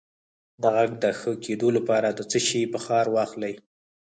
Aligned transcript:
د 0.61 0.63
غږ 0.75 0.91
د 1.03 1.05
ښه 1.19 1.31
کیدو 1.45 1.67
لپاره 1.77 2.07
د 2.11 2.19
څه 2.31 2.39
شي 2.47 2.61
بخار 2.73 3.05
واخلئ؟ 3.15 3.53